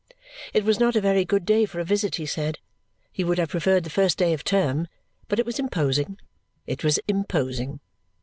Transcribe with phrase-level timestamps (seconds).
[0.51, 2.57] It was not a very good day for a visit, he said;
[3.11, 4.87] he would have preferred the first day of term;
[5.27, 6.17] but it was imposing,
[6.65, 7.79] it was imposing.